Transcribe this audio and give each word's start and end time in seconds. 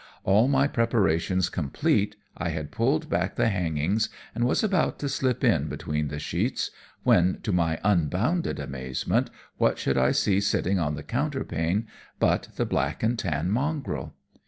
All 0.23 0.47
my 0.47 0.67
preparations 0.67 1.47
complete, 1.47 2.15
I 2.35 2.49
had 2.49 2.71
pulled 2.71 3.07
back 3.07 3.35
the 3.35 3.49
hangings, 3.49 4.09
and 4.33 4.45
was 4.45 4.63
about 4.63 4.97
to 4.97 5.07
slip 5.07 5.43
in 5.43 5.69
between 5.69 6.07
the 6.07 6.17
sheets, 6.17 6.71
when, 7.03 7.39
to 7.43 7.51
my 7.51 7.79
unbounded 7.83 8.59
amazement, 8.59 9.29
what 9.59 9.77
should 9.77 9.99
I 9.99 10.09
see 10.11 10.39
sitting 10.41 10.79
on 10.79 10.95
the 10.95 11.03
counterpane 11.03 11.85
but 12.17 12.49
the 12.55 12.65
black 12.65 13.03
and 13.03 13.19
tan 13.19 13.51
mongrel. 13.51 14.15